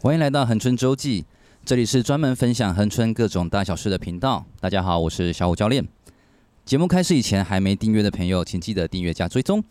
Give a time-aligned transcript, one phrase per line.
[0.00, 1.24] 欢迎来到恒春周记，
[1.64, 4.44] 这里是专门分享恒春各种大小事的频道。
[4.60, 5.86] 大家好，我是小虎教练。
[6.64, 9.62] 节目开始以前，还没订阅的朋友，请记得订阅加追踪。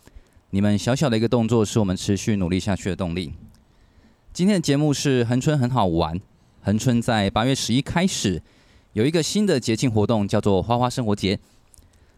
[0.50, 3.34] 你们小小的一个动作，是我们持续努力下去的动力。
[4.32, 6.20] 今天的节目是恒春很好玩。
[6.62, 8.42] 恒春在八月十一开始
[8.92, 11.38] 有一个新的节庆活动，叫做花花生活节。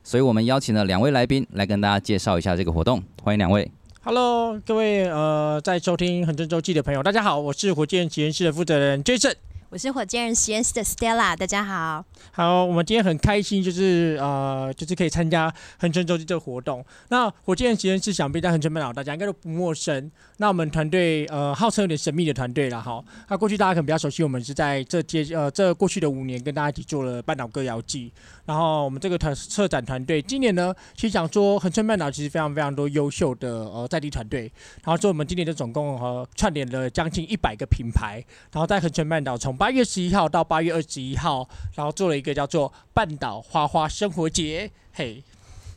[0.03, 3.03] 所以我们邀请了两位来宾来跟大家介绍一下这个活动。
[3.23, 3.71] 欢迎两位。
[4.03, 9.35] Hello，各位呃，在收听恒春周记的朋友，大家好，我是火箭实验室的负责人 Jason，
[9.71, 12.05] 我是火箭人实验室的 Stella，大家好。
[12.33, 16.85] 好，我们今天很开心，就是呃，就是可以参加恒春周记这个活动。
[17.09, 20.11] 那火箭人实验室想必在恒春半岛，大家应该都不陌生。
[20.39, 23.01] 那我们团队呃，号称有点神秘的团队了哈。
[23.29, 28.13] 那过去大家可能比较熟悉，我们是在这届呃这过去的五年跟大家一起做了半岛歌谣祭。
[28.47, 34.51] 然后我们这个团策展团队今年呢，其实想说恒春半岛其实非常非常多优秀的呃在地团队。
[34.83, 44.71] 然后说我们今年的总共呃串联了将近一百个品牌，然后在恒春半岛从八月十一号到八月二十一号，然后做了一个叫做半岛花花生活节。
[44.91, 45.23] 嘿，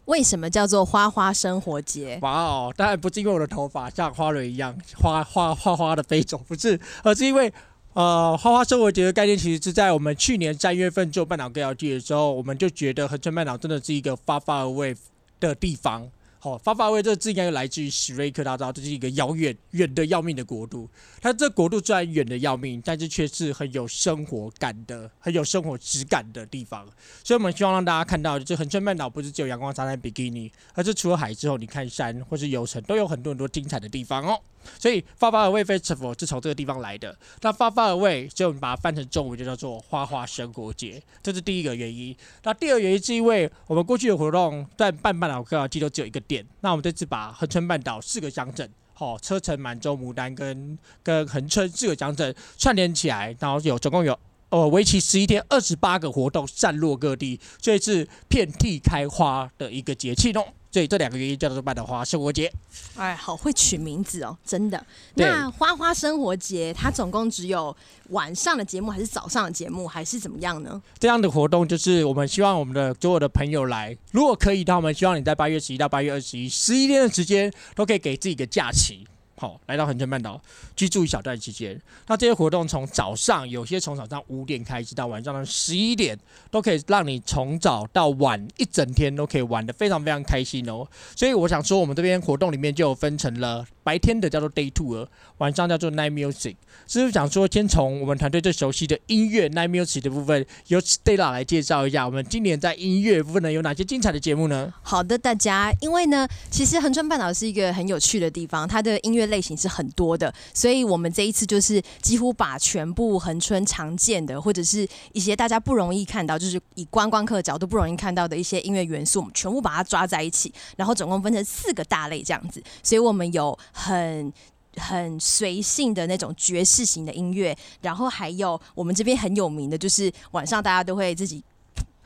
[0.06, 2.18] 为什么叫做花花生活节？
[2.22, 7.52] 哇哦，当然不是因为我的头发像花蕊一样花花花花的飞走，不是，而是因为。
[7.92, 14.98] 呃，花花生活节的概念其实是在我们去年三月份做半岛歌谣祭的时候，我们就觉得恒春半岛真的是一个 far far away
[15.40, 16.10] 的地方。
[16.44, 20.90] 好发发威这个字应该来自于史瑞克，大家知道这是一个遥远、远的要命的国度。
[21.22, 26.86] 它这国度虽然远的要命，但是却是很有生活感的、很有生活质感的地方。
[27.24, 34.38] 所以，我们希望让大家看到，就是恒春半岛不是只有阳光、沙滩、比基尼，而是除了海之后，你看山或是游程，都有很多很多精彩的地方哦。
[34.80, 37.18] 所以，Far Far Away Festival 是从这个地方来的。
[37.42, 42.16] 那 Far Far Away 就我们把它翻成中文就叫做花花生活节，这是第一个原因。
[42.44, 46.20] 那第二原因是因为我们过去的活动在半半岛歌谣祭都只有一个
[46.62, 54.18] 那我们这次把横春半岛四个乡镇，好，车城、满洲、牡丹跟跟横村四个乡镇串联起来，然后有总共有
[54.50, 60.46] 呃为期十一天二十八个活动散落各地，所以是遍地开花的一个节气哦。
[60.74, 62.52] 所以这两个原因叫做办的花花生活节。
[62.98, 64.84] 哎，好会取名字哦，真的。
[65.14, 67.76] 那花花生活节它总共只有
[68.10, 70.82] 晚上的节目，还是早上的节目，还是怎么样呢？
[70.98, 79.06] 这样的活动就是我们希望我们的所有的朋友来，如果可以的话，我们希望你在八月十一到八月二十一，十一天的时间都可以给自己一个假期。
[79.36, 80.40] 好，来到恒春半岛
[80.76, 81.80] 居住一小段时间。
[82.08, 86.18] 那这些活动从早上，有些从早上五点开始到晚上的十一点，
[86.52, 90.88] 都可以让你从早到晚一整天都可以玩得非常非常开心哦。
[91.16, 93.66] 所以我想说，我们这边活动里面就分成了。
[93.84, 95.06] 白天的叫做 day tour，
[95.40, 96.56] 晚上叫做 night music。
[96.88, 104.74] 是不是想说，先从我们团队最熟悉的音乐 night music 的部分，由 Stella 来介绍一下，我们今年在音乐部分呢有哪些精彩的节目呢？
[104.84, 123.58] 好的，大家，因为呢，其实恒春半岛是一个很有趣的地方，它的音乐类型是很多的，所以我们这一次就是几乎把全部恒春常见的，或者是一些大家不容易看到，就是以观光客角度不容易看到的一些音乐元素，我们全部把它抓在一起，然后总共分成四个大类这样子，所以我们有。
[123.72, 124.32] 很
[124.78, 131.44] 很随性的那种爵士型的音乐，然后还有我们这边很有名的，就是晚上大家都会自己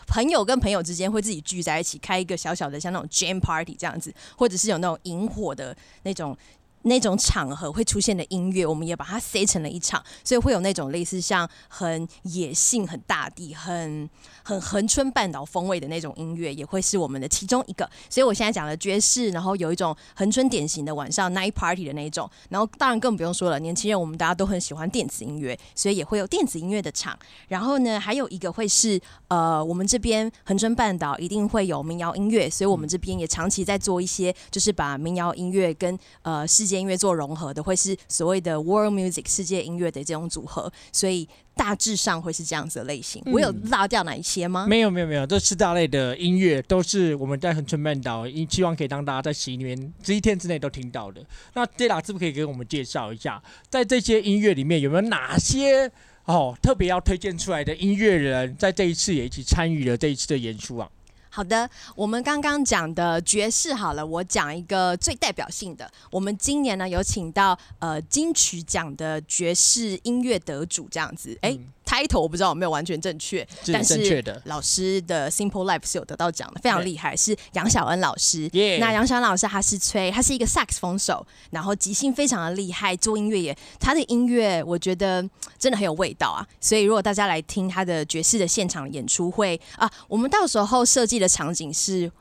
[0.08, 6.38] 朋友跟朋友之间会自己聚在一起开一个小小的像那种 jam party 这样子，或者是有那种营火的那种。
[6.88, 14.10] 那种场合会出现的音乐，我们也把它塞成了一场，所以会有那种类似像很野性、很大地、很
[14.44, 17.88] 很恒春半岛风味的那种音乐，也会是我们的其中一个。
[18.10, 27.20] 所以我现在讲的爵士，然后有一种恒春典型的晚上 night party 的那种，然后当然更不用说了，年轻人我们大家都很喜欢电子音乐，所以也会有电子音乐的场。
[27.50, 36.77] 然后呢，还有一个会是呃，我们这边恒春半岛一定会有民谣音乐，所以我们这边也长期在做一些，就是把民谣音乐跟呃世界。
[36.80, 43.22] 音乐做融合的会是所谓的 world music 世界音乐的这种组合，所以大致上会是这样子的类型。
[43.26, 44.68] 嗯、我有落掉哪一些吗？
[44.68, 51.26] 没有没有没有，这四大类的音乐都是我们在恒春半岛，希望可以让大家在十一年十一天之内都听到的。
[51.54, 55.92] 那 Stella 是不是可以给我们介绍一下，在这些音乐里面有没有哪些
[56.26, 60.90] 哦特别要推荐出来的音乐人，在这一次也一起参与了这一次的演出啊？
[61.38, 65.88] 好的，我们刚刚讲的爵士好了，我讲一个最代表性的。
[66.10, 71.56] 我们今年呢有请到呃金曲奖的爵士音乐得主这样子，哎、
[71.98, 78.50] title 我不知道有没有完全正确，但是老师的 Simple Life 是有得到奖的，非常厉害，是杨小恩老师。
[78.80, 85.28] 那杨小恩老师他是吹，他是一个萨克斯风手，然后即兴非常的厉害，做音乐也，他的音乐我觉得
[85.58, 86.46] 真的很有味道啊。
[86.62, 92.12] 所以如果大家来听他的爵士的现场演出会啊，我们到时候设计的场景是。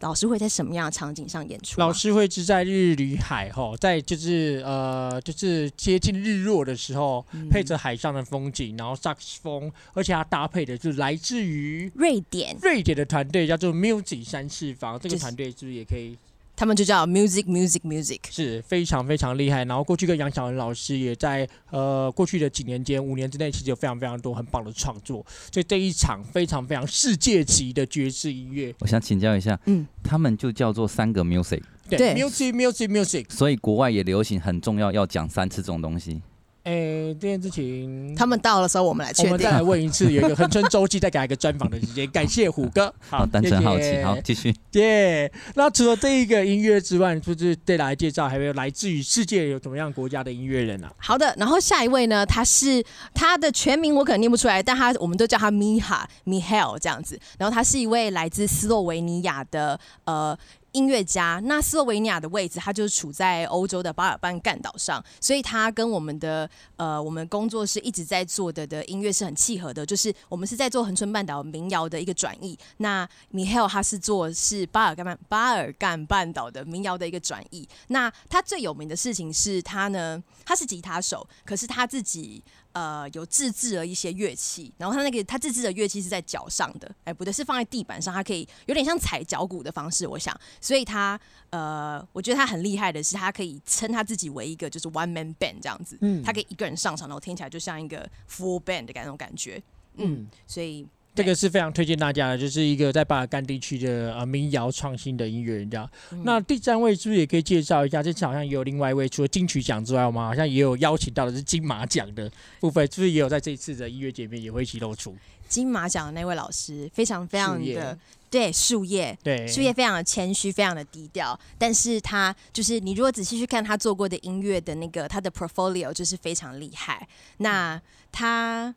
[0.00, 1.80] 老师会在什么样的场景上演出？
[1.80, 16.16] 老师会是在日里海吼，在就是呃，就是接近日落的时候，嗯、配着海上的风景，然后萨克斯风，而且它搭配的就是来自于瑞典，瑞典的团队叫做 Music 三次方，这个团队是不是也可以？
[16.56, 19.62] 他们就叫 music music music，是非常非常厉害。
[19.66, 25.24] 然后过去跟杨晓文老师也在呃过去的几年间，五年之内其实有非常非常多很棒的创作。
[25.52, 31.60] 所以这一场非常非常世界级的爵士音乐，我想请教一下，嗯，他们就叫做三个 music，
[31.90, 33.26] 对，music music music。
[33.28, 36.22] 所以国外也流行很重要要讲三次这种东西。
[36.66, 39.30] 哎、欸，这件事情，他们到的时候，我们来确定。
[39.30, 42.04] 我们再来问一次，有一个横春周记，再给他一个专访的时间。
[42.10, 44.52] 感谢虎哥， 好，单纯好奇，好，继续。
[44.72, 50.92] 耶，那除了这一个音乐之外，是不是对大家介绍还有来自于世界有怎么样国家的音乐人啊？
[50.98, 52.84] 好的，然后下一位呢，他是
[53.14, 57.16] 他的全名我可能念不出来，但他我们都叫他 Miha Mihail 这样子。
[57.38, 60.36] 然后他是一位来自斯洛维尼亚的呃。
[60.76, 72.58] 音乐家，那斯洛维尼亚的位置，它就是处在欧洲的巴尔干半岛上，所以它跟我们的呃，我们工作室一直在做的的音乐是很契合的，就是我们是在做恒春半岛民谣的一个转译。
[72.76, 77.66] 那米哈 l 他是做是巴尔干半巴尔干半岛的民谣的一个转译。
[77.88, 82.42] 那他最有名的事情是他呢，他是吉他手，可是他自己。
[82.76, 91.18] 呃，有自制了一些乐器，然后他那个他自制的乐器是在脚上的，哎，不对，是放在地板上，它可以有点像踩脚鼓的方式，我想，所以他
[91.48, 99.62] 呃，我觉得他很厉害的是，他可以称他自己为一个就是 one man band 这样子，嗯，他可以一个人上场，然后听起来就像一个 full band 的那种感觉，
[99.94, 100.86] 嗯，嗯所以。
[101.16, 105.90] 这个是非常推荐大家的，就是一个在巴尔干地区的呃民谣创新的音乐人家。
[106.12, 108.02] 嗯、那第三位是不是也可以介绍一下？
[108.02, 112.30] 这次好像也有另外一位，除了金曲奖之外，我们好像也有邀请到的是金马奖的
[112.60, 115.16] 部分，是不是也有在这一次的音乐节面也会一起露出？
[115.48, 117.98] 金马奖的那位老师非常非常的
[118.28, 127.08] 对树叶，对树叶非常的谦虚，非常的低调，但是他就是你如果仔细去看他做过的音乐的那个他的 portfolio 就是非常厉害。
[127.38, 127.80] 那
[128.12, 128.74] 他。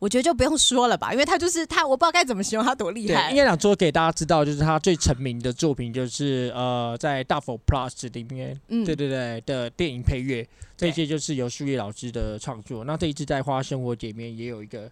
[0.00, 3.30] 我觉得就不用说了吧，因为他就是他，我不知道该怎么形容他多厉害。
[3.30, 10.44] 应该想说给大家知道，就是他最成名的作品就是呃，在大佛 Plus 里面，嗯，对对对的电影配乐，
[10.76, 12.82] 这些就是由树叶老师的创作。
[12.82, 14.90] 那这一次在花生活节里面也有一个。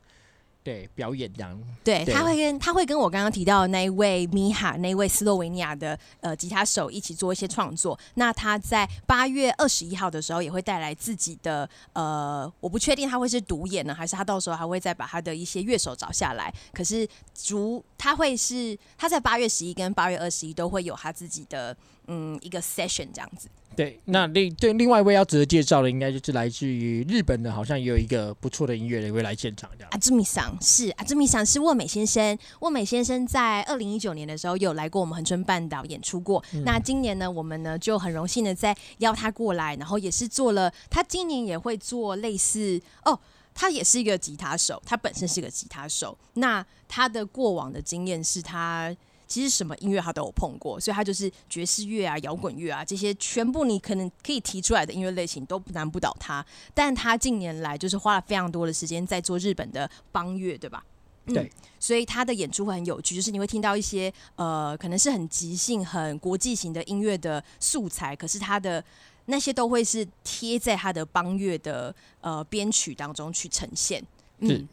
[0.63, 1.59] 对，表演这样。
[1.83, 7.99] 对，他会跟他会跟我刚刚提到的那一位米哈，那一位斯洛维尼亚的呃吉他手一起做一些创作。
[8.15, 16.53] 那他在八月二十一号的时候也会带来自己的呃，我不确定他会是独演呢，还是他到时候还会再把他的一些乐手找下来。
[16.75, 21.75] 可是主他会是他在八月十一跟八月二十一都会有他自己的
[22.09, 23.49] 嗯一个 session 这样子。
[23.77, 29.89] 对，那另对另外一位要值得介绍的，应该就是来自于日本的，好像也有一个不错的音乐人会来现场这样。
[29.93, 36.43] 阿兹米桑是阿兹米桑是沃美先生，沃美先生在二零一九年的时候有来过我们恒春半岛演出过。
[36.55, 43.17] 嗯、那今年呢，我们呢就很荣幸的在邀他过来，然后也是做了，他今年也会做类似哦，
[43.55, 46.19] 他也是一个吉他手，他本身是个吉他手。
[46.35, 48.93] 那他的过往的经验是他。
[49.29, 56.45] 其实什么音乐他都有碰过，所以他就是爵士乐啊、摇滚乐啊这些全部你可能可以提出来的音乐类型都难不倒他。
[56.75, 60.83] 但他近年来就是花了非常多的时间在做日本的邦乐，对吧？
[61.27, 68.83] 对、嗯，所以他的演出会很有趣，就是你会听到一些呃，可能是很即兴、很国际型的音乐的素材，可是他的
[69.27, 74.03] 那些都会是贴在他的邦乐的呃编曲当中去呈现。
[74.39, 74.67] 嗯。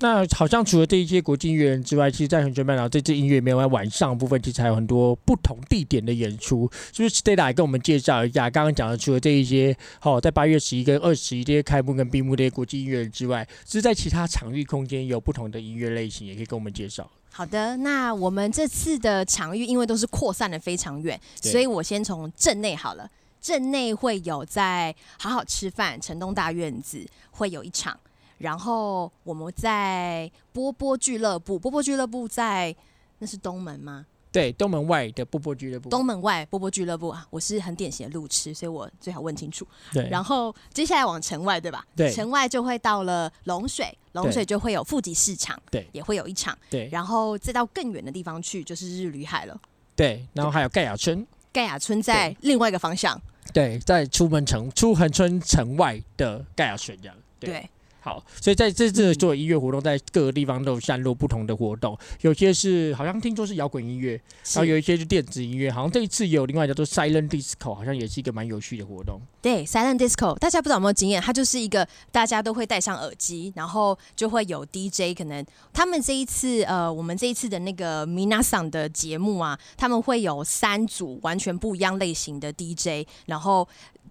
[0.00, 6.70] 那好像除了这一些国际音乐人之外，其实，在恒春半岛这支音乐没有在晚上部分，其实还有很多不同地点的演出。
[6.92, 8.48] 是不是 Stella 来跟我们介绍一下？
[8.48, 17.10] 刚刚讲的，除了这一些，好，在八月十一跟二十一这些开幕跟闭幕这些国际音乐人之外，是在其他场域空间有不同的音乐类型，也可以跟我们介绍。
[17.30, 23.08] 好的，那我们这次的场域因为都是扩散的非常远，所以我先从镇内好了。
[23.40, 27.98] 镇内会有在好好吃饭城东大院子会有一场。
[28.40, 32.74] 然后我们在波波俱乐部，波波俱乐部在
[33.18, 34.06] 那是东门吗？
[34.32, 35.90] 对，东门外的波波俱乐部。
[35.90, 39.66] 东门外波波俱乐部啊，我是很典型的路痴，所以我最好问清楚。
[39.92, 40.08] 对。
[40.08, 41.84] 然后接下来往城外，对吧？
[41.94, 42.10] 对。
[42.10, 46.56] 城外就会到了龙水，龙水就会有富集市场，对，也会有一场。
[46.70, 46.88] 对。
[46.90, 49.60] 然后再到更远的地方去，就是日旅海了。
[49.94, 50.24] 对。
[50.32, 51.26] 然后还有盖亚村。
[51.52, 53.20] 盖亚村在另外一个方向。
[53.52, 57.16] 对，在出门城出恒春城外的盖亚村这样。
[57.40, 57.50] 对。
[57.50, 57.70] 对
[58.00, 64.12] 好，所以在这次做音乐活动，在各个地方都有散落不同的活动，有些是好像听说是摇滚音乐，
[64.54, 69.20] 然后有一些是电子音乐，好像这一次也有另外叫做 Silent Disco，好像也是一个蛮有趣的活动。
[69.42, 71.20] 对，Silent Disco，大家不知道有没有经验？
[71.20, 83.68] 它就是一个大家都会戴上耳机，然后就会有 DJ，可能他们这一次呃，我们这一次的那个 Minasan 的节目啊，他们会有三组完全不一样类型的 DJ，然后。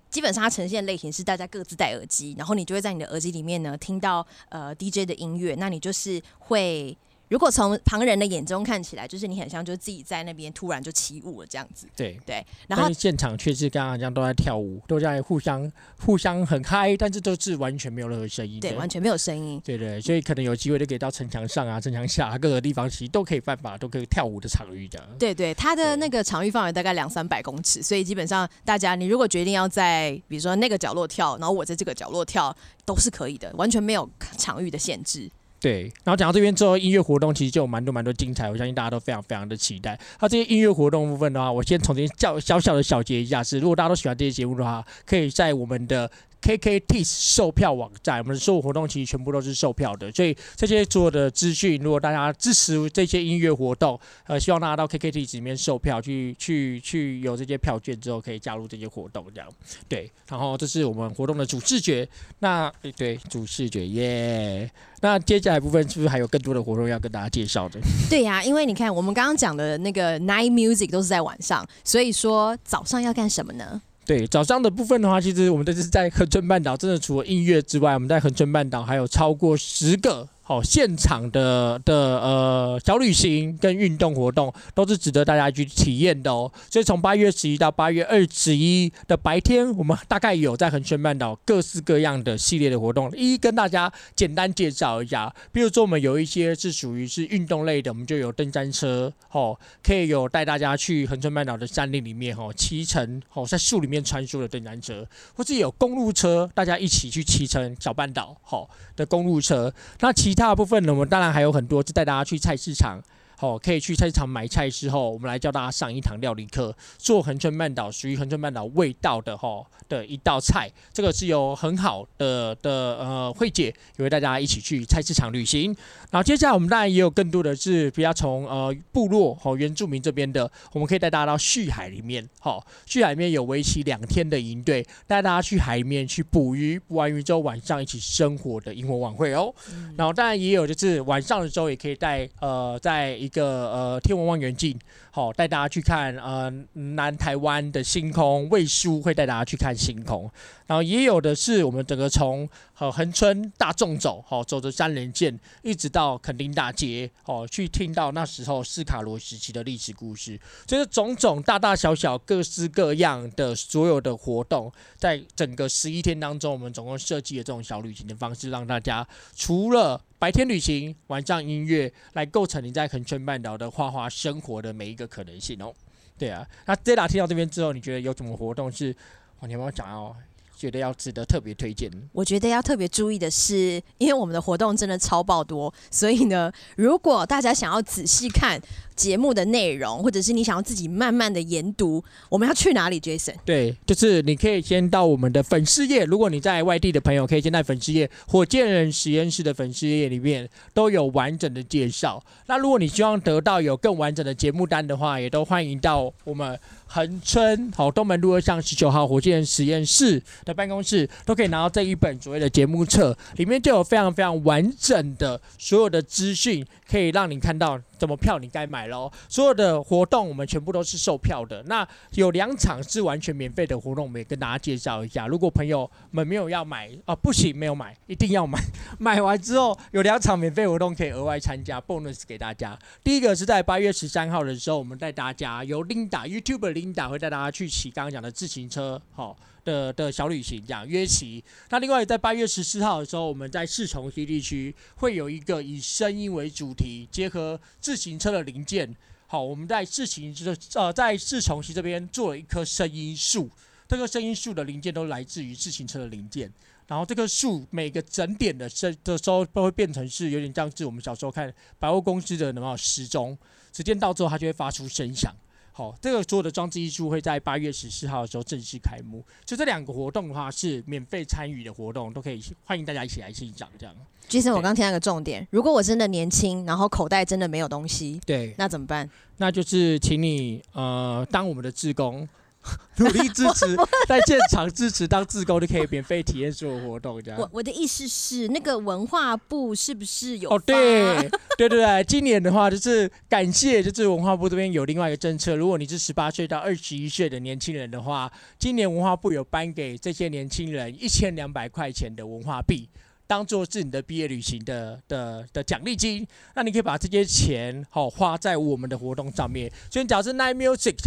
[0.09, 6.97] 基本上它呈现类型是大家各自戴耳机，然后你就会在你的耳机里面呢听到呃 DJ 的音乐，那你就是会。
[7.29, 11.87] 如果从旁人的眼中看起来，就是你很像，就是自己在那边突然就起舞了这样子。
[11.95, 18.59] 对对，然后现场却是刚刚这样都在跳舞，都在互相互相很嗨，但是都是完全没有任何声音。
[18.59, 19.61] 对，完全没有声音。
[19.63, 24.99] 对对，所以可能有机会就可以到城墙上啊、城墙下、啊、各个地方，其实都可以犯法，都可以跳舞的场域的。
[25.19, 32.55] 对对，它的那个场域范围大概两三百公尺，所以基本上大家你如果决定要在比如说那个角落跳，然后我在这个角落跳，
[32.85, 35.29] 都是可以的，完全没有场域的限制。
[35.59, 39.99] 对，然后讲到这边之后，音乐活动其实就有蛮多蛮多精彩，我相信大家都非常非常的期待。
[40.21, 46.09] 那这些音乐活动部分的话，我先重新叫小小的小结一下是，如果大家都喜欢这些节目的话，可以在我们的。
[46.41, 59.49] KKT 售票网站，我们的所有活动其实全部都是售票的，所以这些所有的资讯，如果大家支持这些音乐活动，呃，希望大家到 KKT 里面售票，去去去有这些票券之后，可以加入这些活动，这样
[59.87, 60.09] 对。
[60.27, 62.07] 然后这是我们活动的主视觉，
[62.39, 64.69] 那对主视觉耶。
[65.01, 67.79] 那接下来部分是不是还有更多的活动要跟大家介绍的？
[68.09, 73.81] 对呀、因为你看我们刚刚讲的那个 Night Music 都是在晚上，所以说早上要干什么呢？
[74.09, 80.27] 对，早上的部分的话，其实我们这次在恒春半岛，真的除了音乐之外，我们在恒春半岛还有超过十个。
[80.49, 86.51] 哦，现场的的呃小旅行跟运动活动都是值得大家去体验的哦。
[86.71, 95.31] 所以从八月十一到八月二十一的白天，我们大概有在恒春半岛各式各样的系列的活动，一一跟大家简单介绍一下。
[95.51, 109.71] 比如说，我们有一些是属于是运动类的，我们就有登山车，哦，可以有带大家去恒春半岛的山林里面，哦，骑乘哦在树里面穿梭的登山车，或是有公路车，大家一起去骑乘小半岛，好的公路车。
[109.99, 112.97] 那骑其大部分呢，我们当然还有很多，就带大家去菜市场。
[113.41, 120.69] 好，可以去菜市场买菜之后，我们来教大家上一堂料理课，做恒春半岛属于恒春半岛味道的哈的一道菜。
[120.91, 125.73] 这个是有很好的的呃慧姐，也为大家一起去菜市场旅行。
[126.11, 139.55] 然后接下来我们当然也有更多的是比较从呃部落和原住民这边的，我们可以带大家到旭海里面，好，旭海里面有为期两天的营队，带大家去海里面去捕鱼，捕完鱼之后晚上一起生活的萤火晚会哦。
[139.71, 144.75] 嗯、然后当然也有就是晚上的时候也可以带呃在一一个呃天文望远镜，
[145.11, 150.29] 好带大家去看呃南台湾的星空，魏叔会带大家去看星空，
[150.65, 175.73] 然后也有的是我们整个从呃恒春大众走，好走着三连剑一直到垦丁大街，哦去听到那时候斯卡罗时期的历史故事，所以种种大大小小各式各样的所有的活动，在整个十一天当中，我们总共设计了这种小旅行的方式，让大家除了白天旅行，晚上音乐，来构成你在横穿半岛的画画生活的每一个可能性哦。
[176.17, 178.93] 对啊，那 Zeta 听到这边之后，你觉得有什么活动是，
[179.39, 180.13] 哦你有没有讲哦？
[180.59, 181.89] 觉得要值得特别推荐？
[182.11, 188.61] 我觉得要特别注意的是，因为我们的活动真的超爆多，所以呢，如果大家想要仔细看
[188.93, 193.35] 节目的内容，或者是你想要自己慢慢的研读，我们要去哪里，Jason？
[193.45, 202.21] 对，就是你可以先到我们的粉丝页，如果你在外地的朋友，可以先在粉丝页火箭人实验室的粉丝页里面都有完整的介绍。
[202.47, 206.59] 那如果你希望得到有更完整的节目单的话，也都欢迎到我们。
[206.91, 217.79] 恒春好，东门路二巷十九号火箭人实验室的办公室都可以拿到这一本所谓的节目册，里面就有非常非常完整的所有的资讯，可以让你看到。
[217.99, 219.11] 怎么票你该买喽？
[219.27, 221.61] 所有的活动我们全部都是售票的。
[221.63, 225.27] 那有两场是完全免费的活动，我们也跟大家介绍一下。
[225.27, 228.57] 如果朋友们没有要买啊，不行，没有买，一定要买。
[228.97, 232.79] 买完之后有两场免费活动可以额外参加，bonus 给大家。
[233.03, 239.37] 第一个是在八月十三号的时候，我们带大家由 Linda YouTuber 琳达会带大家去骑刚刚讲的自行车，好。
[239.65, 248.95] 的的小旅行这样约骑，那另外在八月十四号的时候，我们在四重溪地区会有一个以声音为主题，结合自行车的零件。
[249.27, 253.49] 好，我们在自行车呃在四重溪这边做了一棵声音树，
[253.87, 256.51] 这个声音树的零件都来自于自行车的零件。
[256.87, 263.37] 然后这棵树每个整点的声的时候都会变成是有点像是我们小时候看百货公司的那么时钟，
[263.73, 265.35] 时间到之后它就会发出声响。
[265.79, 269.23] 好，这个所有的装置艺术会在八月十四号的时候正式开幕。
[269.45, 273.69] 就这两个活动的话，是免费参与的活动，都可以欢迎大家一起来欣赏。
[273.79, 273.95] 这样
[274.27, 279.09] ，Jason，我刚听到一个重点，如果我真的年轻，然后口袋真的没有东西，对，那怎么办？
[279.37, 282.27] 那就是请你呃当我们的志工。
[282.97, 283.75] 努力支持，
[284.07, 287.39] 在现场支持当志工就可以免费体验所有活动，这样。
[287.39, 290.49] 我我的意思是，那个文化部是不是有？
[290.49, 291.15] 哦，对，
[291.57, 302.89] 对对对，今年的话就是感谢，就是文化部这边有另外一个政策，如果你是十八岁到二十一岁的年轻人的话，今年文化部有颁给这些年轻人一千两百块钱的文化币，
[303.25, 310.97] 当做是你的毕业旅行的的的奖励金，那你可以把这些钱好花在我们的活动上面，所以你只要是 Night Music。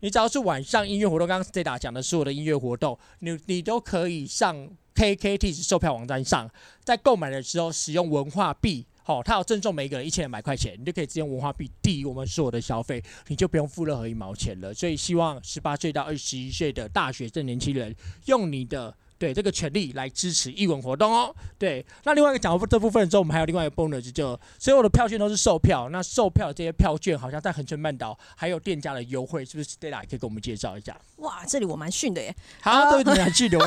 [0.00, 6.50] 你只要是晚上音乐活动，刚刚 Stella 讲的所有的音乐活动，你你都可以上 KKT 售票网站上，
[6.84, 14.72] 在购买的时候使用文化币，好，它要赠送每个人一千两百块钱，你就可以直接用文化币抵我们所有的消费，你就不用付任何一毛钱了。
[14.72, 17.94] 所以希望十八岁到二十一岁的大学生年轻人
[18.26, 18.94] 用你的。
[19.18, 21.34] 对这个权利来支持义文活动哦。
[21.58, 25.88] 对，那另外一个讲完这部分之后，我们还有另外一个 bonus，就所有的票券都是售票。
[25.90, 30.96] 那售票的这些票券好像在恒春半岛还有店家的优惠，是不是？Stella 可以给我们介绍一下？
[31.16, 32.34] 哇，这里我蛮逊的耶。
[32.60, 33.58] 好，对，你蛮逊的。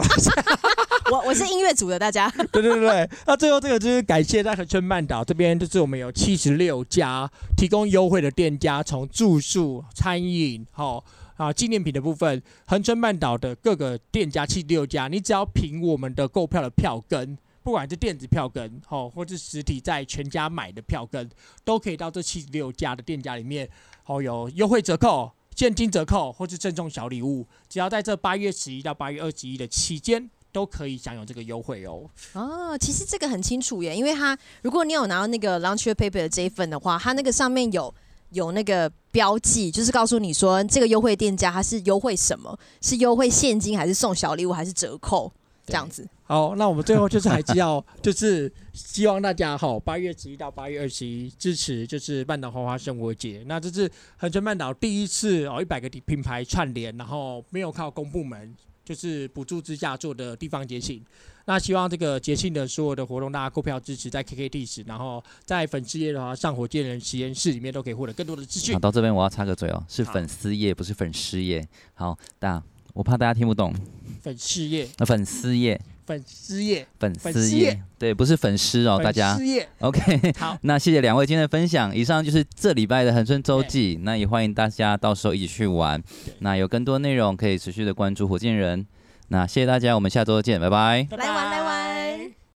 [1.12, 2.30] 我我是音乐组的，大家。
[2.30, 3.10] 对对对对。
[3.26, 11.04] 那最后这个就是感谢在恒春半岛这边，就是我们有七十六家提供优惠的店家，从住宿、餐饮，好。
[11.42, 21.28] 啊，纪念品的部分，恒春半岛的各个店家七十六家，你只要凭我们的购票的票根，不管是电子票根，哦，或是实体在全家买的票根，
[21.64, 23.68] 都可以到这七十六家的店家里面，
[24.06, 32.08] 哦，有优惠折扣、现金折扣，或是赠送小礼物，只要在这八月十一到八月二十一的期间，都可以享有这个优惠哦。
[32.34, 37.92] 哦，其实这个很清楚耶，因为它如果你有拿到那个 lunch paper 的这一份的话，它那个上面有。
[38.32, 45.32] 有那个标记，就是告诉你说这个优惠店家它是优惠什么，是优惠现金还是送小礼物还是折扣
[45.66, 46.08] 这样子。
[46.24, 53.44] 好，那我们最后就是还是要 就是希望大家好，八月十一到八月二十一支持就是半岛花花生活节。
[53.48, 61.04] 那这是恒春半岛第一次哦，一百个品牌串联，然后没有靠公部门就是补助之下做的地方节庆。
[61.46, 68.74] 那希望这个节庆的所有的活动，大家购票支持，在 KKTIX，然后在粉丝页的话，上火箭人实验室里面都可以获得更多的资讯。
[68.74, 71.68] 好，到这边我要插个嘴哦，是粉丝页，不是粉丝页。
[71.96, 72.62] 好，大
[72.94, 73.74] 我怕大家听不懂。
[74.22, 74.88] 粉丝页。
[74.98, 75.82] 那粉丝页。
[76.12, 76.86] 粉丝页。
[77.00, 77.82] 粉丝页。
[77.98, 79.36] 对，不是粉丝哦，大家。
[79.36, 79.66] 粉丝页。
[79.80, 80.34] OK。
[80.38, 81.96] 好，那谢谢两位今天的分享。
[81.96, 86.04] 以上就是这礼拜的恒春周记，那也欢迎大家到时候一起去玩。
[86.40, 88.86] 那有更多内容可以持续的关注火箭人。
[89.30, 91.08] 那谢谢大家，我们下周见，拜拜。
[91.12, 91.81] 来玩来玩。